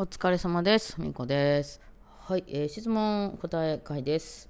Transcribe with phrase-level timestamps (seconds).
[0.00, 0.94] お疲れ様です。
[1.00, 1.80] みこです。
[2.20, 4.48] はい、えー、質問答え会です、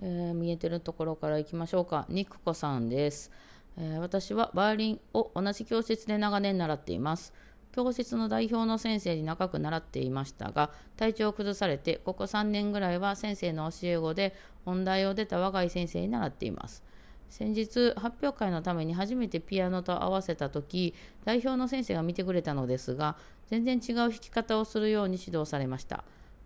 [0.00, 2.06] えー、見えてるところからいきましょうか。
[2.08, 3.30] にくこさんです、
[3.76, 7.34] えー、私はバイオリンを同じ教室で長年習っています。
[7.72, 14.34] 教室の代表の先生に長く習っていましたが、体調を崩されて、ここ3年ぐらいは先生の教え子で、
[14.64, 16.82] 本題を出た若い先生に習っています。
[17.28, 20.94] 先日発表会のために初めてピアノと合わせた時
[21.24, 23.16] 代表の先生が見てくれたのですが
[23.48, 26.04] 全然違う弾き方をするように指導されました。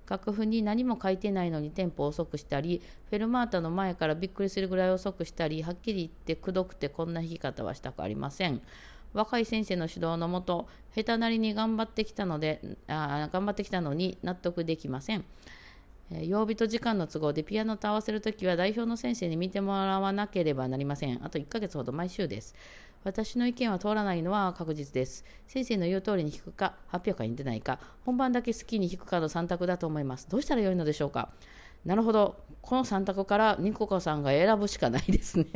[0.08, 8.60] 楽譜に何も書いてないのにテンポを遅くしたりフェルマータの前からびっくりするぐらい遅くしたりはっきり言ってくどくてこんな弾き方はしたくありません。
[9.12, 15.24] 若い先生の指導のもと下手なりに頑張ってきたのであ頑張ってきたのに納得できません。
[16.10, 21.24] 曜日と時間の都合でピアノと合わせるときは代表の先生に見てもらわなければなりません。
[21.24, 22.54] あと1ヶ月ほど毎週です。
[23.04, 25.24] 私の意見は通らないのは確実です。
[25.46, 30.28] 先生の言う通りに弾くか、発表会に出ないか、本番だけ好きに弾くかの3択だと思います。
[30.28, 31.30] どうしたらよいのでしょうか？
[31.84, 32.36] なるほど。
[32.60, 35.46] この3択からニココさんが選ぶしかないですね。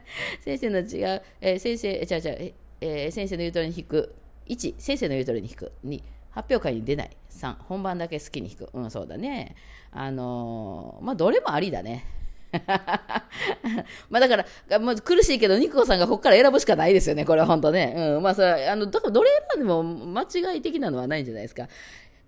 [0.40, 2.36] 先生の違う、えー、先生、じゃあじゃあ、
[2.80, 4.14] えー、先生の言う通りに弾く。
[4.46, 5.72] 1、先生の言う通りに弾く。
[5.84, 6.02] 2、
[6.38, 7.10] 発表会に出ない。
[7.30, 8.70] 3、本番だけ好きに弾く。
[8.72, 9.56] うん、そうだね。
[9.90, 12.04] あのー、まあ、どれもありだね。
[14.08, 14.36] まあだか
[14.68, 17.92] ら、まあ、苦しいけど、ニコさんがここから選ぶしかないですよね、これは本当ね。
[17.96, 18.22] うん。
[18.22, 21.66] まあ、それあの、だからどれ選んでも間違い的なのはないんじゃないですか。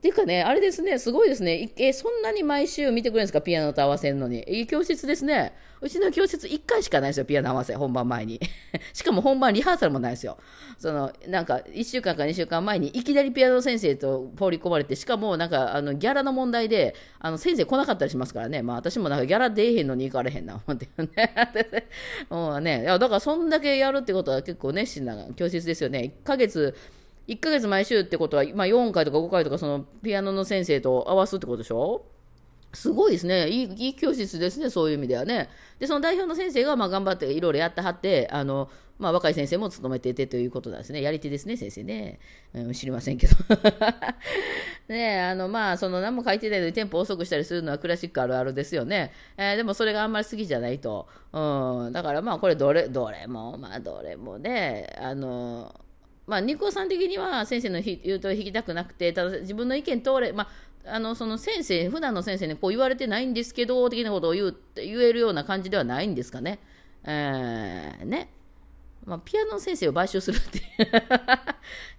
[0.00, 1.70] っていうかね、あれですね、すごいですね。
[1.76, 3.42] え、そんなに毎週見てくれるんですか？
[3.42, 4.42] ピアノと合わせるのに。
[4.48, 5.52] いい教室ですね。
[5.82, 8.40] うちの教室1回しかないですよ、ピアノ合わせ、本番前に。
[8.94, 10.38] しかも本番リハーサルもないですよ。
[10.78, 18.62] その、なんか、1週間か2週間前にいきなりピアノ先生と放り込まれて、しかもなんか、あの、ギャラの問題で、あの、先生来なかったりしますからね。
[18.62, 21.34] まあ私もなんかギャラ出えへんのに行かれへんな、思ってね。
[22.30, 26.14] もうね、いや、だからそんだけやるってことは結構熱心な教室ですよね。
[26.24, 26.74] 1ヶ月、
[27.30, 32.04] 1ヶ月毎週ってことは、まあ、4回とか5回とかそのピアノの先生と合わすってことでしょ？
[32.72, 33.86] すごいですねいい。
[33.86, 35.48] いい教室ですね、そういう意味ではね。
[35.78, 41.00] で、その代表の先生がまあ頑張っていろいろやってはって、あの、まあ、若い先生も務めててということなんですね。
[41.00, 42.20] やり手ですね、先生ね。
[42.54, 43.34] うん、知りませんけど。
[44.88, 49.12] ねあの、まあ、その何も書いてないのにテンポ遅くしたりするのはクラシックあるあるですよね。
[49.36, 51.08] えー、でもそれがあんまり好きじゃないと。
[51.32, 55.74] うん、だからまあ、これどれ、どれも、まあ、どれもね、あの、
[56.30, 60.48] まあ、ニコさん的には先生の言うと引きたくなくて、ただ自分の意見通れ、ま
[60.86, 66.60] あ、あのその先生、普段の先生にこう言われてないんですけど、的なことを言う言えるような感じではないんですかね。
[67.02, 68.30] えー、ね。
[69.06, 70.62] まあ、ピアノの先生を買収するってい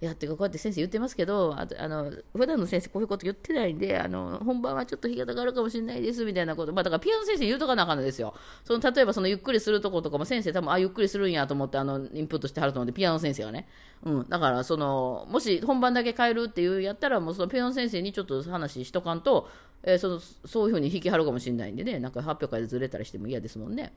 [0.00, 8.34] やってかこうやって先生言ってますけどあとあの普段の先生こういうこと言ってないんであの本番はちょっと弾き方があるかもしれないですみたいなこと、まあ、だからピアノ先生言うとかなあかんのですよ。
[8.64, 13.68] その例えばそのゆっくりするとことかも先生多分あゆっくりするんやと思ってあのインプットしてはると思うんでピアノ先生がね、
[14.04, 19.48] うん、だからそのもし本番だけ変えるっていうやったらもうそのピアノ先生にちょっと話しとかんと、
[19.82, 21.98] えー、そのそういうふうに弾きはるかもしれないんでね。
[21.98, 23.92] なんか発表会でずれたりしても嫌ですもんね。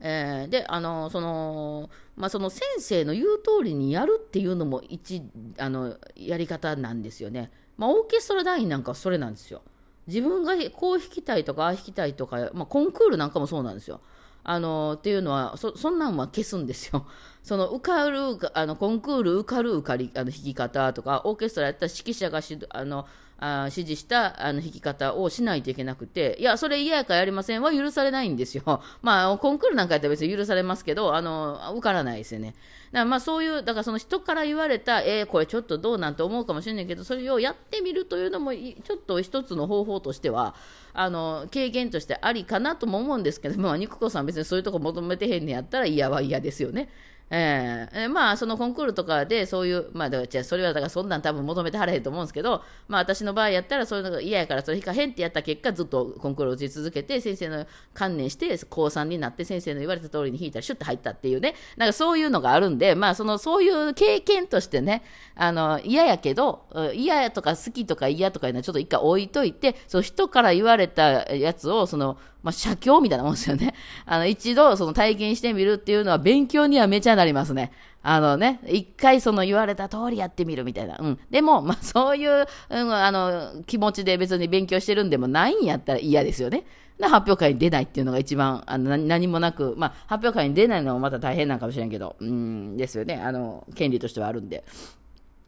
[0.00, 5.22] えー、であのその、まあ、その先生の言う通りにやるっていうのも一
[5.58, 7.50] あのやり方なんですよね。
[7.76, 9.62] まあ、オーケストラ団員なんかはそれなんですよ。
[10.06, 14.00] 自分がこう弾きたいとかああ弾きたいとか、まあ、コンクールなんかもそうなんですよ。
[14.42, 17.06] あのっていうのはそそんなんは消すんですよ。
[17.42, 22.40] その受かるあのコンクール受かる受かりあの弾き方とかオーケストラやったら指揮者が
[22.70, 23.06] あの
[23.42, 28.82] あ指示したあの弾き方をしないといけなくて、いや、それ嫌やからやりませんは許されないんですよ。
[29.00, 32.54] まあ、コンクールなんかやったら別に許されますけど、あの、受からないですよね。
[32.92, 40.54] だからまあそういう、だからその人から言われた、えー、これちょっとどうなんて思うかもしれないけど、それをやってみるというのも、ちょっと一つの方法としては、
[40.92, 46.90] あの、経験としてありかなとも思うんですけど、まあ、肉子さん別にそういうとこ求めてへんねやったら嫌は嫌ですよね。
[47.32, 61.54] えー、まあそのコンクールとかでそういうまあじゃそれはだからそんなん多分求めてはれへんと思うんですけどまあ私の場合やったらそういうのが嫌やからそれ引かへんってやった結果ずっとコンクールを打ち続けて先生の観念して高3になって先生の言われた通りに弾いたらシュッと入ったっていうね。
[61.76, 65.04] なんかそういうのがあるんでまあそのそういう経験としてね
[65.36, 66.64] あの嫌やけど
[66.94, 73.74] 嫌やとか好きとか嫌とかいうのはちょっと一回置いといてその人から言われたやつをそのまあ、写経みたいなもんですよね。
[74.06, 77.72] あの、一度その体験してみるっていうのは勉強にはめちゃなりますね。
[78.02, 80.96] あのね、一回その言われた通りやってみるみたいな。
[80.98, 81.18] うん。
[81.30, 86.64] でも、まあ、 そういう、うん、あの、気持ちで別に勉強してるんでもないんやったら嫌ですよね。
[86.98, 93.16] で、発表会に出ないっていうのが一番、あの、何もなく、まあ、発表会に出ないのもまた大変なんかもしれんけど、うん、ですよね。
[93.16, 94.64] あの、権利としてはあるんで。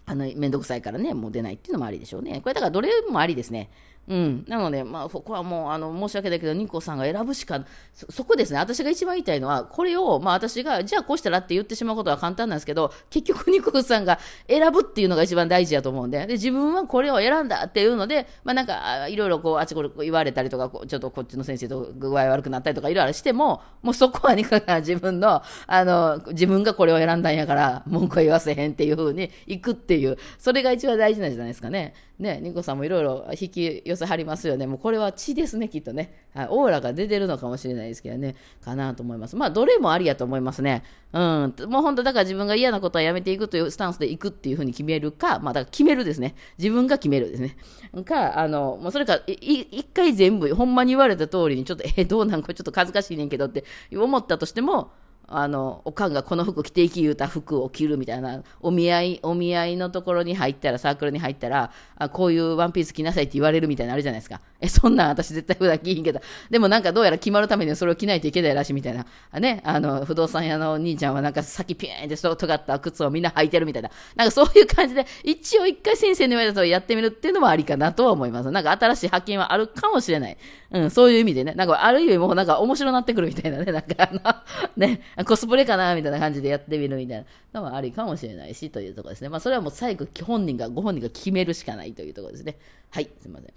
[0.05, 2.41] あの、めんどくさいからね、もう出ないっていうのもありでしょうね。
[2.43, 3.71] これだからどれもありですね。
[4.09, 14.19] うん、なので、まあ、ここはもうあの申し訳ないけど、ニコさんが選ぶしかそ、そこですね、私が一番言いたいのは、これを、まあ、私が、じゃあこうしたらって言ってしまうことは簡単なんですけど、結局、ニコさんが
[14.49, 31.95] 選ぶっていうのが一番大事やと思うんで、で自分はこれを選んだっていうので、まあ、なんか、いろいろこうあちこち言われたりとか、ちょっとこっちの先生と具合悪くなったりとか、いろいろしても、もうそこはニコが自分の、あの、自分がこれを選んだんやから、文句は言わせへんっていうふうにいくっていう、それが一番大事なんじゃないですかね。
[32.23, 34.67] ね、ニコさんもいろいろ引き寄せはりますよね。
[34.67, 36.27] もうこれは血ですね、きっとね。
[36.35, 38.35] はい、オーラが出てるのかもしれないですけどね。
[38.65, 39.37] かなと思います。
[39.37, 40.83] まあ、どれもありやと思いますね。
[41.13, 41.55] うん。
[41.69, 46.35] もう本当、だから自分が嫌なことはやめていくというスタンスでいくっていうふうに決めるか、まあ、だから決めるですね。
[46.59, 47.57] 自分が決めるですね。
[48.05, 52.43] か、あの、もうそれか、一回全部、ほんまに言われた通りに、ちょっと、え、どうなん？
[52.43, 54.93] これちょっと恥ずかしいねんけどって思ったとしても、
[55.29, 64.41] あの、おかんがこの服着ていき言うた服を着るみたいな、お見合い、お見合いのところに入ったら、サークルに入ったら、あこういうワンピース着なさいって言われるみたいなのあるじゃないですか。
[64.61, 66.21] え、そんなん私絶対普段着ひんけど、
[66.51, 69.07] でもなんかどうやら決まるためにはそれを着ないといけないらしいみたいな。
[69.31, 73.91] あね、あの、不動産屋のお兄ちゃんはなんか先ピーンって尖った靴をみんな履いてるみたいな。
[74.17, 78.51] なんかそういう感じで、一応一回先生に言われたとやってみるっていうのもありかなとは思います。
[78.51, 80.37] なんか新しい発見はあるかもしれない。
[80.71, 86.23] うん、そういう意味でね、なんかある意味もうなんか面白なってくるみたいなね、なんかあの、ね、 コスプレかなみたいな。
[86.23, 89.29] 感じでやってみるみたいなのもありかもしれないしというところですね。
[89.29, 92.57] まあ、それはもう最後、本人が、ご本人が決めるしかないというところですね。
[92.91, 93.53] はい、すいません。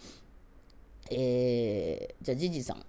[1.12, 2.78] えー、じゃあ、じじさん。
[2.78, 2.84] は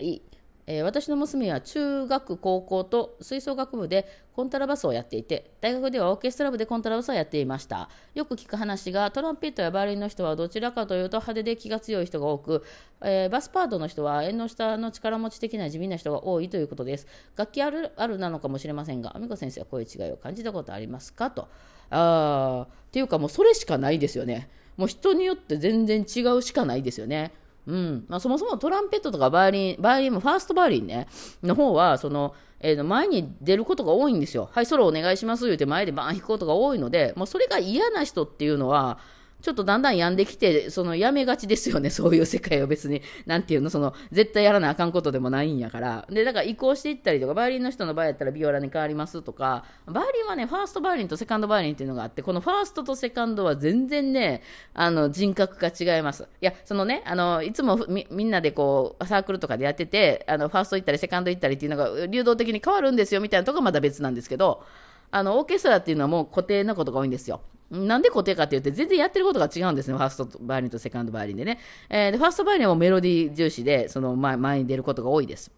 [0.00, 0.22] い。
[0.66, 7.88] えー、私の娘は中学、高校と吹奏楽部でコントラバスをやっていて、大学ではオーケストラ部でコントラバスをやっていました。
[8.14, 12.64] よく聞く話が、トランペットやバイオリンの人はどちらかというと派手で気が強い人が多く、
[13.02, 17.06] えー、バスパートの人は縁の下の力持ち的な地味な人が多いということです。
[17.36, 21.30] 楽器あるあるなのかもしれませんが、アミコ先生はこういう違いを感じたことありますか？
[21.30, 21.48] と。
[21.90, 24.48] あっていうかもうそれしかないですよね。
[24.76, 27.32] もう人によって全然違うしかないですよね。
[27.66, 31.08] うんまあ、そもそもトランペットとかバイオリン、バイオリンもファーストバイオリンね、
[31.42, 34.48] の方は、その、えー、前に出ることが多いんですよ。
[34.52, 38.98] はい、ソロお願いします言うて前でバーン弾くことが多いので、もうそれが嫌な人っていうのは、
[39.46, 46.04] ちょっとだんだん病んできて、そのやめがちですよね、 そういう世界を別に、なんていうの、その、絶対やらなあかんことでもないんやから。
[46.10, 54.42] で、だから移行していったりとか、バイオリンの人の場合やったらビオラに変わりますとか、バイオリンはね、ファーストバイオリンとセカンドバイオリンっていうのがあって、このファーストとセカンドは全然ね、
[54.74, 56.24] あの、人格が違います。
[56.24, 64.64] いや、そのね、あの、いつもみみんなでこう、サークルとかでやってて、あの、ファースト行ったりセカンド行ったりっていうのが流動的に変わるんですよ、みたいなとこはまだ別なんですけど、
[65.12, 67.40] あの、オーケストラっていうのはもう固定なことが多いんですよ。
[67.70, 69.96] なんで固定かって言って、全然やってることが違うんですね。
[69.96, 71.58] ファーストバイオリンとセカンドバイオリンでね。
[71.88, 75.50] えー、でファーストバイオリンはメロディー重視で、その前前に出ることが多いです。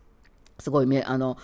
[0.59, 1.37] すごいめ、あの、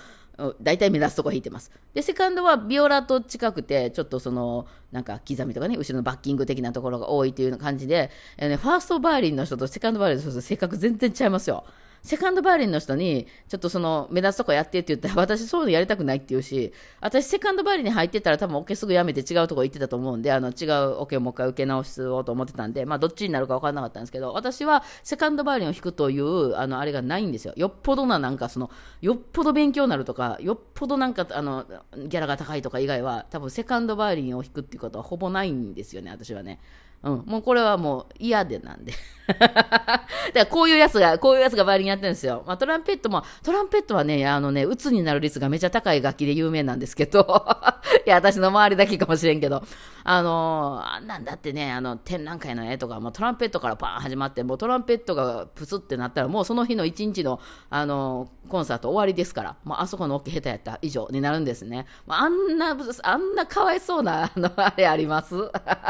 [0.61, 1.71] 大体目指すとこ弾いてます。
[1.93, 11.65] で、セカンドはビオラと近くて、ちょっとその、なんか刻みとかね、後ろのバッキング的なところが多いという感じで、えーね、ファーストバイオリンの人とセカンドバイオリンの人と性格全然違いますよ。
[12.05, 16.71] セカンドバイオリンの人に、ちょっとその、目立つとこやってって言ったら、 私そういうのやりたくないって言うし、
[17.01, 27.55] 私セカンドバイオリンに入ってたら多分オケすぐやめて違うとこ行ってたと思うんで、あの、違うオケをもう一回受け直そうと思ってたんで、まあ、どっちになるか分からなかったんですけど、私はセカンドバイオリンを弾くという、あの、あれがないんですよ。
[27.57, 31.65] よっぽどな、なんかその、よっぽど勉強になるとか、よっぽどなんか、あの、
[31.97, 36.61] ギャラが高いとか以外は、多分セカンドバイオリンを弾くっていうことはほぼないんですよね、私はね。
[37.05, 38.95] うん、もうこれはもう嫌でなんで。
[39.29, 40.01] だか
[40.35, 42.43] らこういうやつが、こういうやつがバイオリンやってるんですよ。
[42.47, 47.47] まあ、トランペットも、トランペットはね、あのね、鬱になる率がめちゃ高い楽器で有名なんですけど、
[48.07, 49.63] いや、私の周りだけかもしれんけど、
[50.05, 57.41] あのー、あんなんだってね、あの、展覧会の絵とか、もトランペットからパーン始まって、もうトランペットがプスってなったら、もうその日の一日の、
[57.71, 61.87] あの、コンサート終わりですから、もうあそこの大きい下手やった以上になるんですね。
[62.07, 65.35] まあ、んな、あんなかわいそうな、あの、あれあります？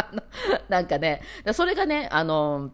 [0.68, 1.52] なんかね、ね。
[1.52, 2.70] それがね、あの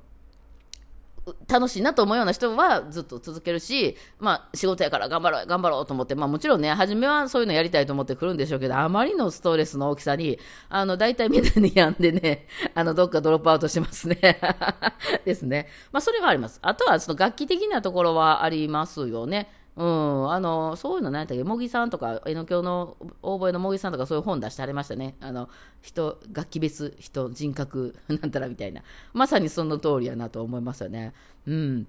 [1.49, 14.41] 楽しいなと思うような人はずっと続けるし、まあ仕事やから頑張ろう、頑張ろうと思って、まあもちろんね、初めはそういうのやりたいと思ってくるんでしょうけど、あまりのストレスの大きさに、あの、大体みんなに病んでね、 あの、どっかドロップアウトしますね。
[15.25, 15.69] ですね。
[15.93, 16.59] まあそれはあります。
[16.63, 19.60] あとはその楽器的なところはありますよね。
[19.77, 25.15] うん、あのそういうの何やったっけ、茂木さんとか、えのきょうの大声の茂木さんとか、そういう本出してありましたね。
[25.21, 25.49] あの
[25.81, 28.83] 人、楽器別、人、人格、 なんたらみたいな。
[29.12, 31.15] まさにその通りやなと思いますよね。
[31.47, 31.87] うん。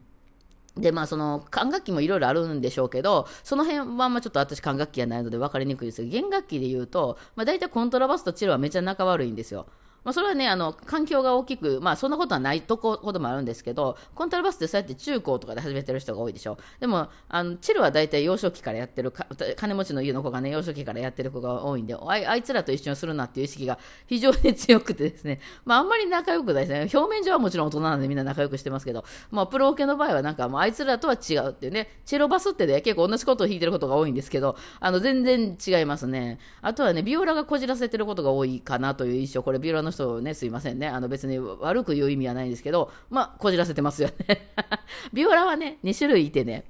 [0.78, 9.66] で、まあ、その、管楽器もいろいろあるんでしょうけど、その辺は、まあ、ちょっと私管楽器がないので分かりにくいですけど、弦楽器で言うと、まあ、大体コントラバスとチェロはめちゃ仲悪いんですよ。
[10.04, 16.58] まあ、それはね、あの、環境が大きく、まあ、そんなことはないとここともあるんですけど、コントラバスってそうやって中高とかで始めてる人が多いでしょ。
[16.80, 19.14] でも、あの、チェルは大体幼少期からやってる
[19.56, 23.78] 金持ちの家の子がね、幼少期からやってる子が多いんで、あいあいつらと一緒にするなっていう意識が
[24.08, 27.00] 非常に強くてですね、 まあ、あんまり仲良くないですね。
[27.00, 36.40] 表面上はもちろん大人なんでみんな仲良くしてますけど、まあ、プロオケの場合はなんか、もうあいつらとは違うっていうね、チェロバスってね、結構同じことを弾いてることが多いんですけど、あの、全然違いますね。
[36.62, 40.88] あとはね、ビオラがこじらせてることが多いかなという印象、これビオラの人ね、すいませんね。
[40.88, 44.52] あの別に悪く言う意味はないんですけど、まあ、こじらせてますよね。
[45.14, 46.66] ビオラはね、2種類いてね、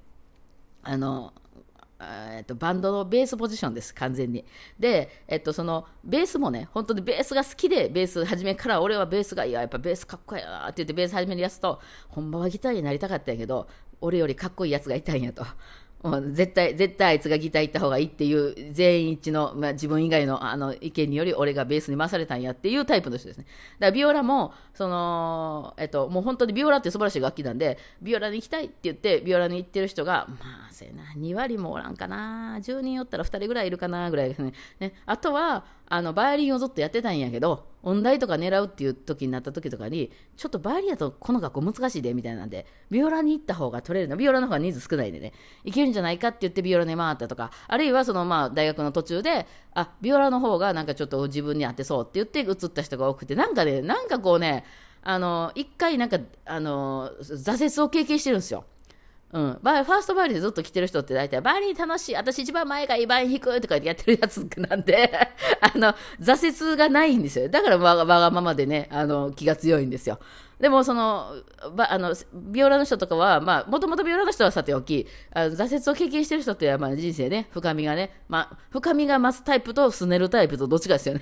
[0.83, 1.33] あの、
[2.01, 4.43] えっと、バンドのベースポジションです、完全に。
[4.79, 13.67] で、えっと、その、ベースもね、本当にベースが好きで、ベース初めから俺はベースがいや、やっぱベースかっこいいなって言ってベース始めるやつと、本場はギターになりたかったんやけど、
[14.01, 15.45] 俺よりかっこいいやつがいたんやと。
[16.03, 23.45] もう絶対、絶対あいつがギター行った方がいいっていう全員一致の、まあ、自分以外のあの意見により俺がベースに回されたんやっていうタイプの人ですね。
[23.45, 34.53] だからビオラも、その、えっと、もう本当にビオラって素晴らしい楽器なんで、ビオラに行きたいって言って、ビオラに行ってる人が、まあ、せな、2割もおらんかな、10人おったら2人ぐらいいるかな、ぐらいですね。
[34.79, 44.17] ねあとは、あの、バイオリンをずっとやってたんやけど、音大とか狙うっていう時になった時とかに、ちょっとバイオリンやとこの学校難しいで、みたいなんで、ビオラに行った方が取れるの。
[44.17, 45.33] ビオラの方が人数少ないんでね、
[45.63, 54.65] いけるんじゃないかって言ってビオラに回ったとか、あるいはそのまあ大学の途中で、あ、ビオラの方がなんかちょっと自分に合ってそうって言って移った人が多くて、なんかね、なんかこうね、
[55.03, 58.65] あの、一回なんか、あの、挫折を経験してるんですよ。
[59.33, 65.11] うん、バファーストバイオリンでずっと来てる人って大体、バイオリン楽しい、私一番前がいい、バイオリン弾くとかやってるやつなんで
[65.61, 67.47] あの、挫折がないんですよ。
[67.47, 70.19] だからわがわがままでね、あの、気が強いんですよ。
[70.59, 71.33] でも、その、
[71.75, 81.21] ばあの、ビオラの人とかは、まあ、もともとビオラの人はさておき、あの挫折を経験してる人って、まあ、人生ね、深みがね、まあ、深みが増すタイプとすねるタイプとどっちかですよね。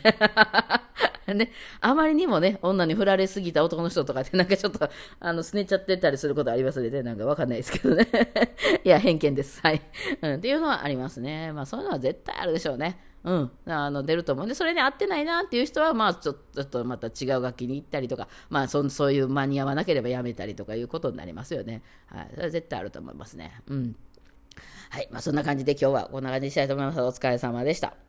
[1.33, 8.07] ね、あまりにもね、女に振られすぎた男の人とかって、なんかちょっと、あの、すねちゃってたりすることありますので、ね、なんかわかんないですけどね。
[8.83, 9.62] いや、偏見です。
[9.62, 9.81] はい。
[10.21, 11.51] うん、っていうのはありますね。
[11.51, 13.00] まあ、そういうのは絶対あるでしょうね。
[13.24, 21.81] うん、あの出ると思うんで、それに合ってないなっていう人は、まあちょ、っとまた違う楽器に行ったりとか、まあそ、そういう間に合わなければやめたりとかいうことになりますよね。
[22.07, 23.62] はい、それは絶対あると思いますね。
[23.67, 23.95] うん。
[24.89, 27.01] はい、まあ、そんな感じで今日はこんな感じにしたいと思います。
[27.01, 28.09] お疲れ様でした。